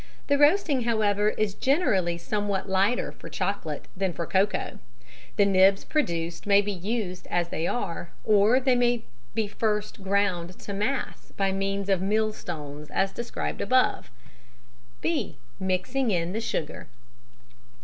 [0.25, 4.79] The roasting, however, is generally somewhat lighter for chocolate than for cocoa.
[5.35, 9.03] The nibs produced may be used as they are, or they may
[9.35, 14.09] be first ground to "mass" by means of mill stones as described above.
[15.01, 16.87] (b) _Mixing in the Sugar.